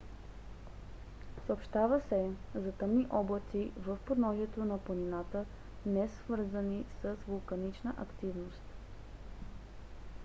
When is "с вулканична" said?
7.01-7.93